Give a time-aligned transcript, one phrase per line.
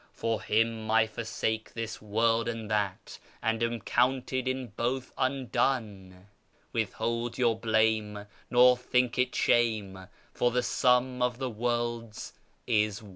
[0.15, 6.25] For Him I forsake this world and that, and am counted in both undone;
[6.73, 12.33] Withhold your blame, nor think it shame, for the sum of tlie worlds
[12.65, 13.09] is One.'